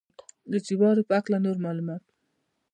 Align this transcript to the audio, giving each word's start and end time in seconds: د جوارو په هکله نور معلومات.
د 0.51 0.53
جوارو 0.65 1.07
په 1.07 1.13
هکله 1.19 1.37
نور 1.45 1.57
معلومات. 1.65 2.03